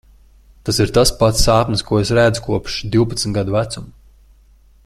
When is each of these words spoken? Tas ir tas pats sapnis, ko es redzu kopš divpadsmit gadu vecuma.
Tas 0.67 0.79
ir 0.85 0.93
tas 0.97 1.11
pats 1.19 1.43
sapnis, 1.49 1.85
ko 1.89 2.01
es 2.05 2.13
redzu 2.21 2.43
kopš 2.49 2.81
divpadsmit 2.95 3.37
gadu 3.37 3.57
vecuma. 3.59 3.95